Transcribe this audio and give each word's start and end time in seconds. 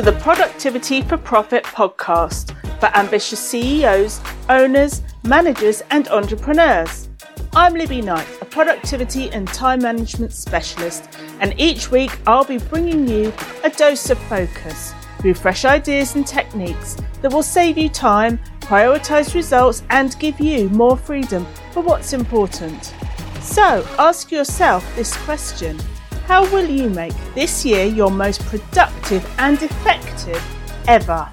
to 0.00 0.10
the 0.10 0.18
Productivity 0.20 1.02
for 1.02 1.18
Profit 1.18 1.62
podcast 1.62 2.56
for 2.80 2.86
ambitious 2.96 3.38
CEOs, 3.38 4.18
owners, 4.48 5.02
managers, 5.24 5.82
and 5.90 6.08
entrepreneurs. 6.08 7.10
I'm 7.54 7.74
Libby 7.74 8.00
Knight, 8.00 8.26
a 8.40 8.46
productivity 8.46 9.30
and 9.32 9.46
time 9.46 9.82
management 9.82 10.32
specialist, 10.32 11.10
and 11.40 11.52
each 11.60 11.90
week 11.90 12.18
I'll 12.26 12.46
be 12.46 12.56
bringing 12.56 13.06
you 13.06 13.30
a 13.62 13.68
dose 13.68 14.08
of 14.08 14.16
focus 14.20 14.94
through 15.18 15.34
fresh 15.34 15.66
ideas 15.66 16.14
and 16.14 16.26
techniques 16.26 16.96
that 17.20 17.30
will 17.30 17.42
save 17.42 17.76
you 17.76 17.90
time, 17.90 18.38
prioritize 18.60 19.34
results, 19.34 19.82
and 19.90 20.18
give 20.18 20.40
you 20.40 20.70
more 20.70 20.96
freedom 20.96 21.44
for 21.72 21.82
what's 21.82 22.14
important. 22.14 22.94
So 23.42 23.86
ask 23.98 24.32
yourself 24.32 24.82
this 24.96 25.14
question 25.24 25.78
How 26.30 26.48
will 26.52 26.70
you 26.70 26.88
make 26.88 27.12
this 27.34 27.64
year 27.64 27.84
your 27.86 28.08
most 28.08 28.46
productive 28.46 29.28
and 29.36 29.60
effective 29.60 30.40
ever? 30.86 31.28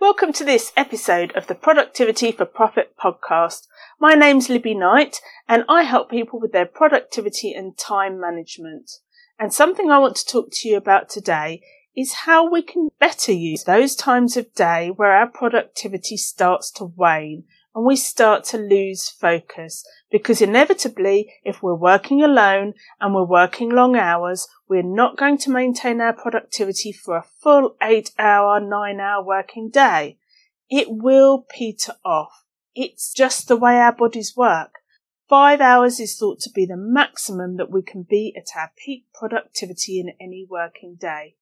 Welcome 0.00 0.32
to 0.34 0.44
this 0.44 0.72
episode 0.76 1.32
of 1.34 1.48
the 1.48 1.54
Productivity 1.54 2.30
for 2.30 2.44
Profit 2.44 2.94
podcast. 2.96 3.66
My 4.00 4.14
name's 4.14 4.48
Libby 4.48 4.74
Knight 4.74 5.20
and 5.48 5.64
I 5.68 5.82
help 5.82 6.08
people 6.08 6.38
with 6.38 6.52
their 6.52 6.66
productivity 6.66 7.52
and 7.52 7.76
time 7.76 8.20
management. 8.20 8.92
And 9.40 9.52
something 9.52 9.90
I 9.90 9.98
want 9.98 10.14
to 10.16 10.24
talk 10.24 10.50
to 10.52 10.68
you 10.68 10.76
about 10.76 11.08
today 11.08 11.62
is 11.96 12.12
how 12.24 12.48
we 12.48 12.62
can 12.62 12.90
better 13.00 13.32
use 13.32 13.64
those 13.64 13.96
times 13.96 14.36
of 14.36 14.54
day 14.54 14.92
where 14.94 15.10
our 15.10 15.26
productivity 15.26 16.16
starts 16.16 16.70
to 16.72 16.84
wane 16.84 17.42
and 17.74 17.84
we 17.84 17.96
start 17.96 18.44
to 18.44 18.56
lose 18.56 19.08
focus 19.08 19.84
because 20.12 20.40
inevitably, 20.40 21.34
if 21.42 21.60
we're 21.60 21.74
working 21.74 22.22
alone 22.22 22.74
and 23.00 23.16
we're 23.16 23.26
working 23.26 23.68
long 23.68 23.96
hours, 23.96 24.46
we're 24.68 24.82
not 24.84 25.16
going 25.16 25.38
to 25.38 25.50
maintain 25.50 26.00
our 26.00 26.12
productivity 26.12 26.92
for 26.92 27.16
a 27.16 27.26
full 27.42 27.74
eight 27.82 28.12
hour, 28.16 28.60
nine 28.60 29.00
hour 29.00 29.24
working 29.24 29.70
day. 29.70 30.18
It 30.70 30.86
will 30.88 31.44
peter 31.50 31.94
off. 32.04 32.44
It's 32.80 33.12
just 33.12 33.48
the 33.48 33.56
way 33.56 33.80
our 33.80 33.90
bodies 33.90 34.36
work. 34.36 34.76
Five 35.28 35.60
hours 35.60 35.98
is 35.98 36.16
thought 36.16 36.38
to 36.42 36.50
be 36.50 36.64
the 36.64 36.76
maximum 36.76 37.56
that 37.56 37.72
we 37.72 37.82
can 37.82 38.04
be 38.04 38.32
at 38.36 38.56
our 38.56 38.70
peak 38.76 39.06
productivity 39.12 39.98
in 39.98 40.12
any 40.20 40.46
working 40.48 40.94
day. 40.94 41.34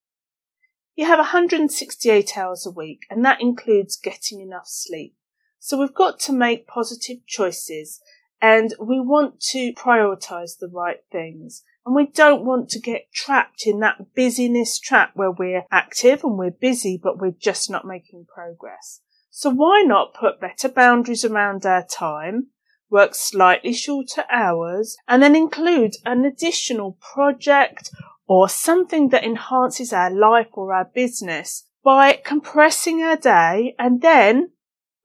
You 0.94 1.04
have 1.04 1.18
168 1.18 2.38
hours 2.38 2.64
a 2.64 2.70
week 2.70 3.02
and 3.10 3.22
that 3.26 3.42
includes 3.42 3.96
getting 3.96 4.40
enough 4.40 4.66
sleep. 4.66 5.14
So 5.58 5.78
we've 5.78 5.92
got 5.92 6.18
to 6.20 6.32
make 6.32 6.66
positive 6.66 7.18
choices 7.26 8.00
and 8.40 8.72
we 8.80 8.98
want 8.98 9.38
to 9.50 9.74
prioritize 9.74 10.56
the 10.58 10.70
right 10.72 11.04
things. 11.12 11.64
And 11.84 11.94
we 11.94 12.06
don't 12.06 12.46
want 12.46 12.70
to 12.70 12.80
get 12.80 13.12
trapped 13.12 13.66
in 13.66 13.80
that 13.80 14.14
busyness 14.14 14.78
trap 14.78 15.10
where 15.12 15.30
we're 15.30 15.66
active 15.70 16.24
and 16.24 16.38
we're 16.38 16.50
busy, 16.50 16.98
but 17.00 17.18
we're 17.18 17.36
just 17.38 17.68
not 17.68 17.86
making 17.86 18.24
progress. 18.24 19.02
So 19.38 19.50
why 19.50 19.82
not 19.82 20.14
put 20.14 20.40
better 20.40 20.66
boundaries 20.66 21.22
around 21.22 21.66
our 21.66 21.84
time, 21.84 22.46
work 22.88 23.14
slightly 23.14 23.74
shorter 23.74 24.24
hours, 24.30 24.96
and 25.06 25.22
then 25.22 25.36
include 25.36 25.92
an 26.06 26.24
additional 26.24 26.96
project 27.02 27.90
or 28.26 28.48
something 28.48 29.10
that 29.10 29.24
enhances 29.24 29.92
our 29.92 30.10
life 30.10 30.46
or 30.54 30.72
our 30.72 30.86
business 30.86 31.68
by 31.84 32.18
compressing 32.24 33.02
our 33.02 33.18
day 33.18 33.74
and 33.78 34.00
then 34.00 34.52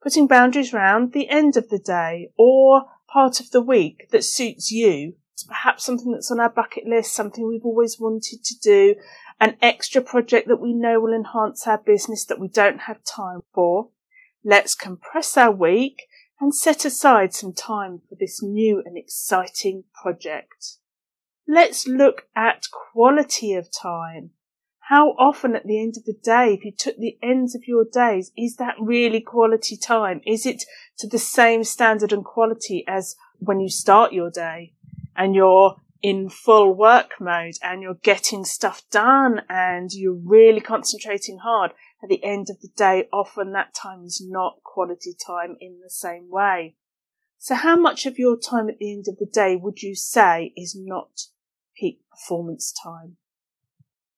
putting 0.02 0.26
boundaries 0.26 0.72
around 0.72 1.12
the 1.12 1.28
end 1.28 1.58
of 1.58 1.68
the 1.68 1.78
day 1.78 2.30
or 2.38 2.84
part 3.12 3.38
of 3.38 3.50
the 3.50 3.60
week 3.60 4.08
that 4.12 4.24
suits 4.24 4.72
you. 4.72 5.12
It's 5.34 5.44
perhaps 5.44 5.84
something 5.84 6.10
that's 6.10 6.30
on 6.30 6.40
our 6.40 6.48
bucket 6.48 6.86
list, 6.86 7.12
something 7.12 7.46
we've 7.46 7.66
always 7.66 8.00
wanted 8.00 8.42
to 8.44 8.58
do, 8.62 8.94
an 9.38 9.58
extra 9.60 10.00
project 10.00 10.48
that 10.48 10.62
we 10.62 10.72
know 10.72 11.00
will 11.00 11.12
enhance 11.12 11.66
our 11.66 11.76
business 11.76 12.24
that 12.24 12.40
we 12.40 12.48
don't 12.48 12.80
have 12.80 13.04
time 13.04 13.42
for. 13.52 13.90
Let's 14.44 14.74
compress 14.74 15.36
our 15.36 15.52
week 15.52 16.02
and 16.40 16.54
set 16.54 16.84
aside 16.84 17.32
some 17.32 17.52
time 17.52 18.00
for 18.08 18.16
this 18.18 18.42
new 18.42 18.82
and 18.84 18.98
exciting 18.98 19.84
project. 20.02 20.78
Let's 21.46 21.86
look 21.86 22.26
at 22.34 22.66
quality 22.92 23.54
of 23.54 23.68
time. 23.70 24.30
How 24.88 25.10
often 25.10 25.54
at 25.54 25.64
the 25.64 25.80
end 25.80 25.94
of 25.96 26.04
the 26.04 26.18
day, 26.24 26.54
if 26.54 26.64
you 26.64 26.72
took 26.76 26.96
the 26.96 27.16
ends 27.22 27.54
of 27.54 27.68
your 27.68 27.84
days, 27.84 28.32
is 28.36 28.56
that 28.56 28.74
really 28.80 29.20
quality 29.20 29.76
time? 29.76 30.20
Is 30.26 30.44
it 30.44 30.64
to 30.98 31.06
the 31.06 31.18
same 31.18 31.62
standard 31.62 32.12
and 32.12 32.24
quality 32.24 32.84
as 32.88 33.14
when 33.38 33.60
you 33.60 33.68
start 33.68 34.12
your 34.12 34.30
day 34.30 34.72
and 35.14 35.36
you're 35.36 35.76
in 36.02 36.28
full 36.28 36.74
work 36.74 37.12
mode 37.20 37.54
and 37.62 37.80
you're 37.80 37.94
getting 38.02 38.44
stuff 38.44 38.82
done 38.90 39.42
and 39.48 39.92
you're 39.92 40.18
really 40.24 40.60
concentrating 40.60 41.38
hard? 41.38 41.72
At 42.02 42.08
the 42.08 42.24
end 42.24 42.48
of 42.50 42.60
the 42.60 42.68
day, 42.68 43.08
often 43.12 43.52
that 43.52 43.74
time 43.74 44.04
is 44.04 44.20
not 44.20 44.64
quality 44.64 45.14
time 45.14 45.56
in 45.60 45.80
the 45.80 45.90
same 45.90 46.28
way. 46.28 46.74
So 47.38 47.54
how 47.54 47.76
much 47.76 48.06
of 48.06 48.18
your 48.18 48.36
time 48.36 48.68
at 48.68 48.78
the 48.78 48.92
end 48.92 49.06
of 49.08 49.18
the 49.18 49.26
day 49.26 49.56
would 49.56 49.82
you 49.82 49.94
say 49.94 50.52
is 50.56 50.74
not 50.76 51.26
peak 51.76 52.00
performance 52.10 52.72
time? 52.72 53.18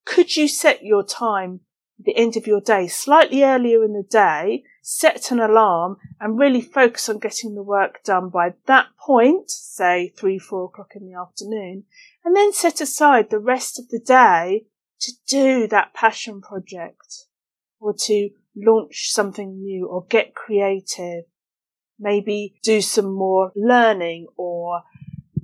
Could 0.05 0.37
you 0.37 0.49
set 0.49 0.83
your 0.83 1.03
time 1.03 1.61
at 1.99 2.07
the 2.07 2.17
end 2.17 2.37
of 2.37 2.47
your 2.47 2.61
day 2.61 2.89
slightly 2.89 3.43
earlier 3.43 3.85
in 3.85 3.93
the 3.93 4.03
day, 4.03 4.65
set 4.83 5.31
an 5.31 5.41
alarm 5.41 5.99
and 6.21 6.39
really 6.39 6.61
focus 6.61 7.09
on 7.09 7.19
getting 7.19 7.55
the 7.55 7.63
work 7.63 8.03
done 8.03 8.31
by 8.31 8.55
that 8.67 8.89
point, 8.99 9.51
say 9.51 10.13
three, 10.17 10.39
four 10.39 10.65
o'clock 10.65 10.93
in 10.95 11.07
the 11.07 11.19
afternoon, 11.19 11.85
and 12.25 12.35
then 12.35 12.53
set 12.53 12.81
aside 12.81 13.31
the 13.31 13.39
rest 13.39 13.79
of 13.79 13.89
the 13.91 14.01
day 14.01 14.67
to 15.01 15.13
do 15.27 15.67
that 15.67 15.95
passion 15.95 16.41
project 16.41 17.27
or 17.85 17.95
to 18.07 18.31
launch 18.57 19.11
something 19.11 19.61
new 19.61 19.87
or 19.87 20.05
get 20.07 20.35
creative. 20.35 21.25
Maybe 21.99 22.59
do 22.63 22.81
some 22.81 23.15
more 23.15 23.53
learning 23.55 24.27
or 24.37 24.83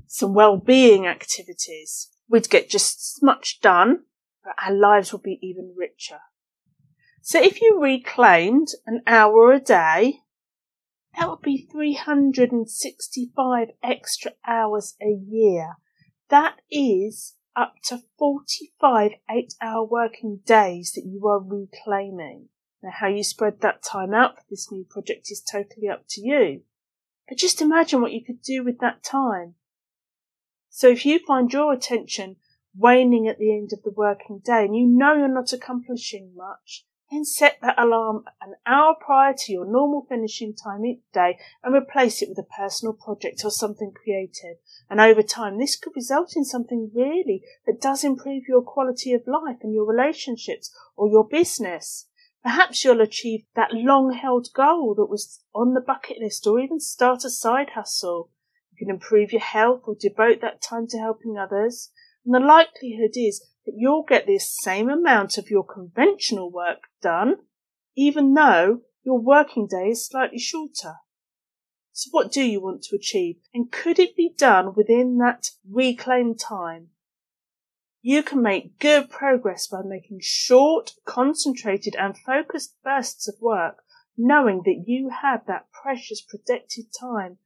some 0.07 0.35
well-being 0.35 1.07
activities. 1.07 2.11
We'd 2.29 2.51
get 2.51 2.69
just 2.69 3.17
as 3.17 3.23
much 3.23 3.61
done 3.61 4.05
but 4.45 4.55
our 4.65 4.75
lives 4.75 5.13
would 5.13 5.23
be 5.23 5.39
even 5.43 5.75
richer. 5.77 6.21
So 7.23 7.43
if 7.43 7.61
you 7.61 7.81
reclaimed 7.81 8.69
an 8.87 9.03
hour 9.07 9.53
a 9.53 9.61
day, 9.61 10.21
that 11.19 11.29
would 11.29 11.43
be 11.43 11.69
365 11.71 13.69
extra 13.83 14.33
hours 14.47 14.97
a 15.03 15.11
year. 15.11 15.77
That 16.29 16.57
is 16.71 17.35
up 17.61 17.75
to 17.85 18.03
45 18.19 19.13
eight 19.31 19.55
hour 19.61 19.85
working 19.85 20.41
days 20.47 20.93
that 20.93 21.05
you 21.05 21.27
are 21.29 21.39
reclaiming. 21.39 22.49
Now, 22.83 22.91
how 22.93 23.09
you 23.09 23.23
spread 23.23 23.61
that 23.61 23.83
time 23.83 24.15
out 24.15 24.37
for 24.37 24.45
this 24.49 24.73
new 24.73 24.85
project 24.85 25.31
is 25.31 25.43
totally 25.43 25.89
up 25.89 26.05
to 26.11 26.23
you. 26.23 26.63
But 27.29 27.37
just 27.37 27.61
imagine 27.61 28.01
what 28.01 28.13
you 28.13 28.25
could 28.25 28.41
do 28.41 28.65
with 28.65 28.79
that 28.81 29.03
time. 29.05 29.55
So 30.71 30.89
if 30.89 31.05
you 31.05 31.19
find 31.19 31.53
your 31.53 31.73
attention 31.73 32.37
waning 32.75 33.29
at 33.29 33.39
the 33.39 33.53
end 33.53 33.73
of 33.73 33.83
the 33.83 33.91
working 33.91 34.41
day 34.43 34.65
and 34.65 34.75
you 34.75 34.87
know 34.87 35.15
you're 35.15 35.29
not 35.29 35.53
accomplishing 35.53 36.33
much, 36.35 36.87
then 37.11 37.25
set 37.25 37.59
that 37.61 37.79
alarm 37.79 38.25
an 38.41 38.55
hour 38.67 38.95
prior 38.95 39.35
to 39.37 39.53
your 39.53 39.65
normal 39.65 40.07
finishing 40.09 40.55
time 40.55 40.85
each 40.85 41.01
day 41.13 41.39
and 41.63 41.75
replace 41.75 42.23
it 42.23 42.29
with 42.29 42.39
a 42.39 42.57
personal 42.57 42.93
project 42.93 43.43
or 43.45 43.51
something 43.51 43.93
creative. 43.93 44.57
And 44.89 45.01
over 45.01 45.23
time, 45.23 45.59
this 45.59 45.77
could 45.77 45.93
result 45.97 46.35
in 46.37 46.45
something 46.45 46.91
really 46.95 47.43
that 47.67 47.81
does 47.81 48.05
improve 48.05 48.45
your 48.49 48.63
quality 48.63 49.13
of 49.13 49.27
life 49.27 49.59
and 49.63 49.75
your 49.75 49.87
relationships 49.87 50.73
or 50.97 51.09
your 51.09 51.27
business. 51.27 52.07
Perhaps 52.43 52.85
you'll 52.85 53.03
achieve 53.03 53.45
that 53.55 53.73
long 53.73 54.13
held 54.15 54.49
goal 54.55 54.95
that 54.95 55.11
was 55.11 55.43
on 55.55 55.75
the 55.75 55.81
bucket 55.81 56.19
list 56.21 56.47
or 56.47 56.59
even 56.59 56.81
start 56.81 57.25
a 57.25 57.31
side 57.31 57.71
hustle. 57.75 58.31
You 58.73 58.87
can 58.87 58.95
improve 58.95 59.33
your 59.33 59.43
health 59.43 59.83
or 59.85 59.95
devote 59.95 60.41
that 60.41 60.63
time 60.63 60.87
to 60.89 60.99
helping 60.99 61.37
others. 61.37 61.91
And 62.25 62.35
the 62.35 62.41
likelihood 62.41 63.17
is 63.17 63.41
that 63.67 63.75
you'll 63.77 64.03
get 64.03 64.27
the 64.27 64.39
same 64.39 64.89
amount 64.91 65.39
of 65.39 65.51
your 65.51 65.65
conventional 65.65 66.51
work 66.51 66.85
done, 67.03 67.37
even 67.97 68.35
though 68.35 68.83
your 69.05 69.19
working 69.19 69.67
day 69.67 69.91
is 69.91 70.07
slightly 70.07 70.39
shorter. 70.39 70.97
So 71.93 72.09
what 72.13 72.33
do 72.33 72.43
you 72.43 72.61
want 72.61 72.83
to 72.85 72.97
achieve? 72.97 73.37
And 73.53 73.71
could 73.71 73.99
it 73.99 74.17
be 74.17 74.33
done 74.37 74.75
within 74.75 75.19
that 75.19 75.51
reclaimed 75.69 76.39
time? 76.39 76.89
You 78.03 78.23
can 78.23 78.41
make 78.41 78.79
good 78.79 79.11
progress 79.11 79.67
by 79.67 79.83
making 79.85 80.21
short, 80.23 80.95
concentrated 81.05 81.95
and 81.97 82.17
focused 82.17 82.77
bursts 82.83 83.29
of 83.29 83.35
work, 83.41 83.83
knowing 84.17 84.63
that 84.65 84.85
you 84.87 85.11
have 85.23 85.45
that 85.47 85.67
precious 85.71 86.23
protected 86.23 86.87
time 86.99 87.39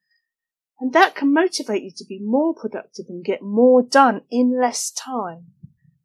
And 0.80 0.92
that 0.92 1.14
can 1.14 1.32
motivate 1.32 1.82
you 1.82 1.92
to 1.96 2.04
be 2.04 2.18
more 2.20 2.54
productive 2.54 3.06
and 3.08 3.24
get 3.24 3.42
more 3.42 3.82
done 3.82 4.22
in 4.30 4.60
less 4.60 4.90
time. 4.90 5.46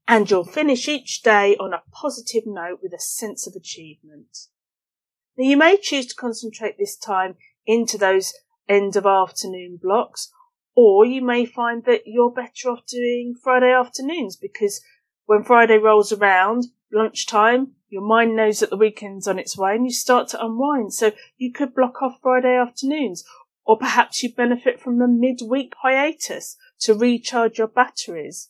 And 0.08 0.30
you'll 0.30 0.44
finish 0.44 0.88
each 0.88 1.22
day 1.22 1.56
on 1.58 1.74
a 1.74 1.84
positive 1.92 2.44
note 2.46 2.80
with 2.82 2.94
a 2.94 3.00
sense 3.00 3.48
of 3.48 3.54
achievement. 3.56 4.48
Now 5.38 5.48
you 5.48 5.58
may 5.58 5.78
choose 5.78 6.08
to 6.08 6.16
concentrate 6.16 6.78
this 6.78 6.98
time 6.98 7.36
into 7.66 7.98
those 7.98 8.34
end 8.68 8.96
of 8.96 9.06
afternoon 9.06 9.80
blocks, 9.82 10.32
or 10.76 11.06
you 11.06 11.22
may 11.22 11.46
find 11.46 11.86
that 11.86 12.02
you're 12.06 12.32
better 12.32 12.70
off 12.70 12.86
doing 12.88 13.36
Friday 13.42 13.72
afternoons 13.72 14.36
because 14.36 14.82
when 15.26 15.44
Friday 15.44 15.78
rolls 15.78 16.12
around, 16.12 16.66
lunchtime, 16.92 17.74
your 17.90 18.02
mind 18.02 18.36
knows 18.36 18.60
that 18.60 18.70
the 18.70 18.78
weekend's 18.78 19.28
on 19.28 19.40
its 19.40 19.58
way 19.58 19.76
and 19.76 19.86
you 19.86 19.92
start 19.92 20.28
to 20.30 20.44
unwind. 20.44 20.94
So 20.94 21.12
you 21.38 21.52
could 21.52 21.74
block 21.74 22.02
off 22.02 22.20
Friday 22.22 22.56
afternoons, 22.56 23.24
or 23.70 23.78
perhaps 23.78 24.24
you 24.24 24.34
benefit 24.34 24.80
from 24.80 25.00
a 25.00 25.08
midweek 25.08 25.76
hiatus 25.84 26.58
to 26.80 26.96
recharge 26.96 27.60
your 27.60 27.68
batteries. 27.68 28.50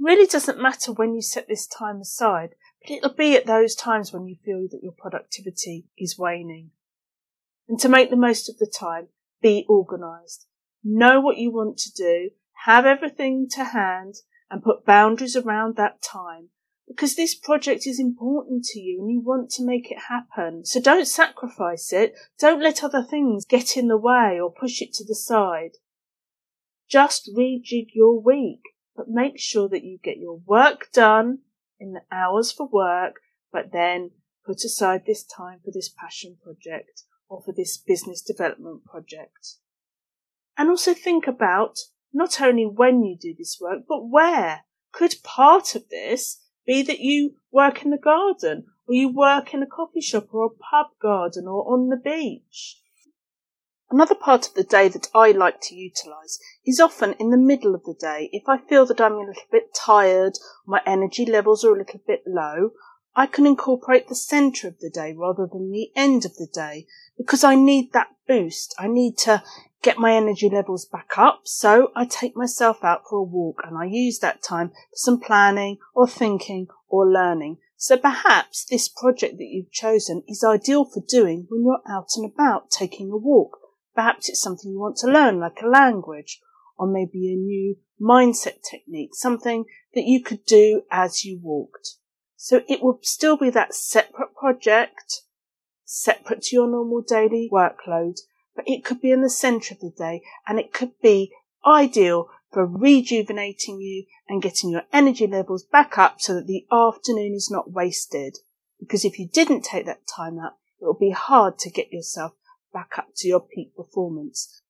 Really 0.00 0.26
doesn't 0.26 0.58
matter 0.58 0.90
when 0.90 1.12
you 1.12 1.20
set 1.20 1.48
this 1.48 1.66
time 1.66 2.00
aside, 2.00 2.54
but 2.80 2.90
it'll 2.90 3.12
be 3.12 3.36
at 3.36 3.44
those 3.44 3.74
times 3.74 4.10
when 4.10 4.26
you 4.26 4.36
feel 4.42 4.66
that 4.70 4.82
your 4.82 4.94
productivity 4.96 5.84
is 5.98 6.18
waning. 6.18 6.70
And 7.68 7.78
to 7.80 7.90
make 7.90 8.08
the 8.08 8.16
most 8.16 8.48
of 8.48 8.56
the 8.56 8.66
time, 8.66 9.08
be 9.42 9.66
organised. 9.68 10.46
Know 10.82 11.20
what 11.20 11.36
you 11.36 11.52
want 11.52 11.76
to 11.80 11.92
do, 11.92 12.30
have 12.64 12.86
everything 12.86 13.50
to 13.50 13.64
hand, 13.64 14.14
and 14.50 14.62
put 14.62 14.86
boundaries 14.86 15.36
around 15.36 15.76
that 15.76 16.00
time 16.00 16.48
because 16.86 17.14
this 17.14 17.34
project 17.34 17.86
is 17.86 17.98
important 17.98 18.64
to 18.64 18.80
you 18.80 19.00
and 19.00 19.10
you 19.10 19.20
want 19.20 19.50
to 19.50 19.64
make 19.64 19.90
it 19.90 19.98
happen. 20.08 20.64
So 20.64 20.80
don't 20.80 21.06
sacrifice 21.06 21.92
it. 21.92 22.14
Don't 22.38 22.62
let 22.62 22.84
other 22.84 23.02
things 23.02 23.44
get 23.44 23.76
in 23.76 23.88
the 23.88 23.96
way 23.96 24.38
or 24.40 24.52
push 24.52 24.82
it 24.82 24.92
to 24.94 25.04
the 25.04 25.14
side. 25.14 25.76
Just 26.88 27.30
rejig 27.36 27.88
your 27.94 28.20
week, 28.20 28.60
but 28.94 29.08
make 29.08 29.38
sure 29.38 29.68
that 29.68 29.84
you 29.84 29.98
get 30.02 30.18
your 30.18 30.40
work 30.46 30.92
done 30.92 31.38
in 31.80 31.92
the 31.94 32.02
hours 32.12 32.52
for 32.52 32.68
work, 32.68 33.16
but 33.50 33.72
then 33.72 34.10
put 34.44 34.62
aside 34.64 35.04
this 35.06 35.24
time 35.24 35.60
for 35.64 35.70
this 35.72 35.88
passion 35.88 36.36
project 36.42 37.02
or 37.28 37.42
for 37.42 37.52
this 37.52 37.78
business 37.78 38.20
development 38.20 38.84
project. 38.84 39.54
And 40.58 40.68
also 40.68 40.92
think 40.92 41.26
about 41.26 41.78
not 42.12 42.40
only 42.40 42.64
when 42.64 43.02
you 43.02 43.16
do 43.18 43.34
this 43.36 43.58
work, 43.60 43.80
but 43.88 44.08
where. 44.08 44.60
Could 44.92 45.16
part 45.24 45.74
of 45.74 45.88
this 45.88 46.43
be 46.66 46.82
that 46.82 47.00
you 47.00 47.36
work 47.50 47.84
in 47.84 47.90
the 47.90 47.98
garden, 47.98 48.66
or 48.88 48.94
you 48.94 49.08
work 49.08 49.54
in 49.54 49.62
a 49.62 49.66
coffee 49.66 50.00
shop 50.00 50.28
or 50.32 50.46
a 50.46 50.50
pub 50.50 50.92
garden 51.00 51.46
or 51.46 51.72
on 51.72 51.88
the 51.88 51.96
beach. 51.96 52.80
Another 53.90 54.14
part 54.14 54.48
of 54.48 54.54
the 54.54 54.64
day 54.64 54.88
that 54.88 55.08
I 55.14 55.30
like 55.30 55.60
to 55.62 55.74
utilise 55.74 56.38
is 56.66 56.80
often 56.80 57.12
in 57.14 57.30
the 57.30 57.36
middle 57.36 57.74
of 57.74 57.84
the 57.84 57.94
day. 57.94 58.28
If 58.32 58.48
I 58.48 58.58
feel 58.58 58.86
that 58.86 59.00
I'm 59.00 59.12
a 59.12 59.18
little 59.18 59.42
bit 59.52 59.74
tired, 59.74 60.38
my 60.66 60.80
energy 60.86 61.26
levels 61.26 61.64
are 61.64 61.74
a 61.74 61.78
little 61.78 62.00
bit 62.06 62.24
low, 62.26 62.70
I 63.16 63.26
can 63.26 63.46
incorporate 63.46 64.08
the 64.08 64.16
centre 64.16 64.66
of 64.66 64.78
the 64.80 64.90
day 64.90 65.14
rather 65.16 65.46
than 65.46 65.70
the 65.70 65.90
end 65.94 66.24
of 66.24 66.34
the 66.34 66.48
day 66.52 66.86
because 67.16 67.44
I 67.44 67.54
need 67.54 67.92
that 67.92 68.08
boost. 68.26 68.74
I 68.78 68.88
need 68.88 69.16
to 69.18 69.42
get 69.84 69.98
my 69.98 70.14
energy 70.14 70.48
levels 70.50 70.86
back 70.86 71.10
up. 71.16 71.42
So 71.44 71.92
I 71.94 72.06
take 72.06 72.34
myself 72.34 72.82
out 72.82 73.02
for 73.08 73.18
a 73.18 73.22
walk 73.22 73.60
and 73.64 73.76
I 73.76 73.84
use 73.84 74.18
that 74.20 74.42
time 74.42 74.70
for 74.70 74.96
some 74.96 75.20
planning 75.20 75.78
or 75.94 76.08
thinking 76.08 76.66
or 76.88 77.06
learning. 77.08 77.58
So 77.76 77.98
perhaps 77.98 78.64
this 78.64 78.88
project 78.88 79.36
that 79.36 79.44
you've 79.44 79.70
chosen 79.70 80.22
is 80.26 80.42
ideal 80.42 80.86
for 80.86 81.02
doing 81.06 81.46
when 81.50 81.64
you're 81.64 81.82
out 81.88 82.08
and 82.16 82.24
about 82.24 82.70
taking 82.70 83.10
a 83.12 83.16
walk. 83.16 83.58
Perhaps 83.94 84.28
it's 84.28 84.40
something 84.40 84.70
you 84.70 84.80
want 84.80 84.96
to 84.98 85.06
learn, 85.06 85.38
like 85.38 85.60
a 85.62 85.68
language, 85.68 86.40
or 86.78 86.86
maybe 86.86 87.30
a 87.30 87.36
new 87.36 87.76
mindset 88.00 88.62
technique, 88.68 89.10
something 89.12 89.66
that 89.94 90.04
you 90.04 90.22
could 90.22 90.44
do 90.46 90.82
as 90.90 91.24
you 91.24 91.38
walked. 91.42 91.90
So 92.36 92.62
it 92.68 92.82
will 92.82 92.98
still 93.02 93.36
be 93.36 93.50
that 93.50 93.74
separate 93.74 94.34
project, 94.34 95.20
separate 95.84 96.42
to 96.42 96.56
your 96.56 96.68
normal 96.68 97.02
daily 97.02 97.48
workload, 97.52 98.16
but 98.54 98.68
it 98.68 98.84
could 98.84 99.00
be 99.00 99.10
in 99.10 99.22
the 99.22 99.30
centre 99.30 99.74
of 99.74 99.80
the 99.80 99.90
day 99.90 100.22
and 100.46 100.58
it 100.58 100.72
could 100.72 100.92
be 101.00 101.32
ideal 101.66 102.28
for 102.52 102.66
rejuvenating 102.66 103.80
you 103.80 104.04
and 104.28 104.42
getting 104.42 104.70
your 104.70 104.84
energy 104.92 105.26
levels 105.26 105.64
back 105.64 105.98
up 105.98 106.20
so 106.20 106.34
that 106.34 106.46
the 106.46 106.66
afternoon 106.70 107.34
is 107.34 107.50
not 107.50 107.72
wasted. 107.72 108.38
Because 108.78 109.04
if 109.04 109.18
you 109.18 109.28
didn't 109.28 109.62
take 109.62 109.86
that 109.86 110.06
time 110.06 110.38
out, 110.38 110.52
it 110.80 110.84
will 110.84 110.94
be 110.98 111.10
hard 111.10 111.58
to 111.60 111.70
get 111.70 111.92
yourself 111.92 112.32
back 112.72 112.98
up 112.98 113.08
to 113.16 113.28
your 113.28 113.40
peak 113.40 113.74
performance. 113.76 114.60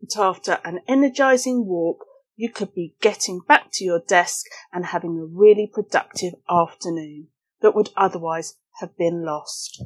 But 0.00 0.20
after 0.20 0.58
an 0.64 0.80
energizing 0.86 1.66
walk, 1.66 2.04
you 2.36 2.50
could 2.50 2.74
be 2.74 2.96
getting 3.00 3.40
back 3.40 3.70
to 3.74 3.84
your 3.84 4.00
desk 4.00 4.46
and 4.72 4.86
having 4.86 5.18
a 5.18 5.24
really 5.24 5.70
productive 5.72 6.34
afternoon 6.50 7.28
that 7.60 7.74
would 7.74 7.90
otherwise 7.96 8.56
have 8.80 8.96
been 8.96 9.24
lost. 9.24 9.84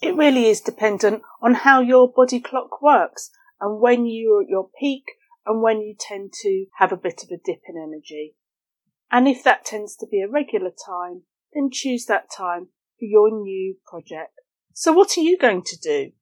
It 0.00 0.14
really 0.14 0.46
is 0.46 0.60
dependent 0.60 1.22
on 1.42 1.54
how 1.54 1.80
your 1.80 2.10
body 2.10 2.40
clock 2.40 2.80
works 2.80 3.30
and 3.60 3.80
when 3.80 4.06
you're 4.06 4.42
at 4.42 4.48
your 4.48 4.68
peak 4.78 5.04
and 5.44 5.60
when 5.60 5.80
you 5.80 5.94
tend 5.98 6.32
to 6.42 6.66
have 6.78 6.92
a 6.92 6.96
bit 6.96 7.24
of 7.24 7.30
a 7.30 7.40
dip 7.44 7.62
in 7.68 7.76
energy. 7.76 8.36
And 9.10 9.26
if 9.26 9.42
that 9.42 9.64
tends 9.64 9.96
to 9.96 10.06
be 10.06 10.20
a 10.20 10.28
regular 10.28 10.70
time, 10.70 11.22
then 11.52 11.70
choose 11.72 12.06
that 12.06 12.30
time 12.30 12.68
for 12.98 13.06
your 13.06 13.30
new 13.30 13.76
project. 13.86 14.32
So 14.72 14.92
what 14.92 15.16
are 15.16 15.22
you 15.22 15.36
going 15.36 15.62
to 15.62 15.76
do 15.76 16.12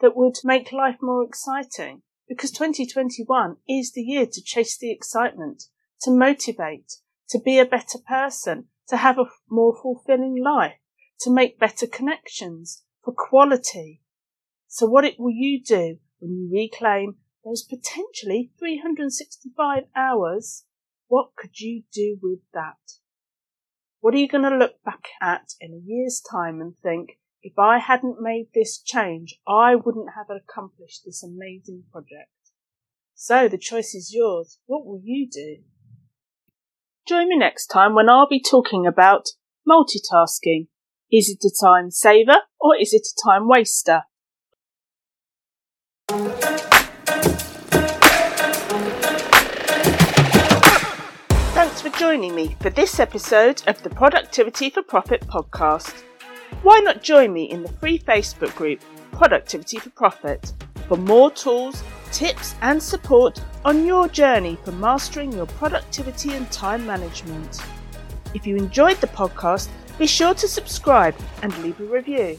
that 0.00 0.16
would 0.16 0.36
make 0.44 0.70
life 0.70 0.98
more 1.02 1.24
exciting? 1.24 2.02
Because 2.28 2.52
2021 2.52 3.56
is 3.68 3.92
the 3.92 4.02
year 4.02 4.26
to 4.26 4.42
chase 4.42 4.78
the 4.78 4.92
excitement, 4.92 5.64
to 6.02 6.10
motivate, 6.10 6.92
to 7.30 7.40
be 7.40 7.58
a 7.58 7.66
better 7.66 7.98
person, 7.98 8.66
to 8.88 8.98
have 8.98 9.18
a 9.18 9.26
more 9.50 9.76
fulfilling 9.80 10.40
life, 10.40 10.74
to 11.20 11.30
make 11.30 11.58
better 11.58 11.86
connections, 11.86 12.84
for 13.04 13.12
quality. 13.12 14.00
So 14.68 14.86
what 14.86 15.04
it, 15.04 15.16
will 15.18 15.32
you 15.32 15.62
do 15.62 15.98
when 16.18 16.32
you 16.32 16.50
reclaim 16.52 17.16
those 17.44 17.62
potentially 17.62 18.50
365 18.58 19.84
hours? 19.94 20.64
What 21.08 21.36
could 21.36 21.60
you 21.60 21.82
do 21.92 22.18
with 22.22 22.40
that? 22.52 22.78
What 24.00 24.14
are 24.14 24.18
you 24.18 24.28
going 24.28 24.44
to 24.44 24.56
look 24.56 24.82
back 24.84 25.08
at 25.22 25.52
in 25.60 25.72
a 25.72 25.82
year's 25.84 26.20
time 26.20 26.60
and 26.60 26.74
think, 26.82 27.18
if 27.42 27.58
I 27.58 27.78
hadn't 27.78 28.20
made 28.20 28.48
this 28.54 28.80
change, 28.80 29.38
I 29.46 29.74
wouldn't 29.74 30.10
have 30.16 30.26
accomplished 30.30 31.02
this 31.04 31.22
amazing 31.22 31.84
project. 31.92 32.30
So 33.14 33.48
the 33.48 33.58
choice 33.58 33.94
is 33.94 34.12
yours. 34.14 34.58
What 34.66 34.84
will 34.86 35.00
you 35.02 35.28
do? 35.30 35.58
Join 37.06 37.28
me 37.28 37.36
next 37.36 37.66
time 37.66 37.94
when 37.94 38.08
I'll 38.08 38.28
be 38.28 38.42
talking 38.42 38.86
about 38.86 39.28
multitasking 39.68 40.68
is 41.16 41.28
it 41.28 41.46
a 41.46 41.64
time 41.64 41.92
saver 41.92 42.40
or 42.58 42.74
is 42.74 42.92
it 42.92 43.06
a 43.06 43.14
time 43.22 43.46
waster? 43.46 44.02
Thanks 51.54 51.80
for 51.80 51.90
joining 51.90 52.34
me 52.34 52.56
for 52.60 52.70
this 52.70 52.98
episode 52.98 53.62
of 53.68 53.80
the 53.84 53.90
Productivity 53.90 54.70
for 54.70 54.82
Profit 54.82 55.20
podcast. 55.28 56.02
Why 56.62 56.80
not 56.80 57.04
join 57.04 57.32
me 57.32 57.44
in 57.44 57.62
the 57.62 57.72
free 57.74 58.00
Facebook 58.00 58.52
group 58.56 58.80
Productivity 59.12 59.78
for 59.78 59.90
Profit 59.90 60.52
for 60.88 60.96
more 60.96 61.30
tools, 61.30 61.84
tips, 62.10 62.56
and 62.60 62.82
support 62.82 63.40
on 63.64 63.86
your 63.86 64.08
journey 64.08 64.58
for 64.64 64.72
mastering 64.72 65.30
your 65.32 65.46
productivity 65.46 66.32
and 66.32 66.50
time 66.50 66.84
management? 66.84 67.60
If 68.34 68.48
you 68.48 68.56
enjoyed 68.56 68.96
the 68.96 69.06
podcast, 69.06 69.68
be 69.98 70.06
sure 70.06 70.34
to 70.34 70.48
subscribe 70.48 71.14
and 71.42 71.56
leave 71.58 71.78
a 71.80 71.84
review. 71.84 72.38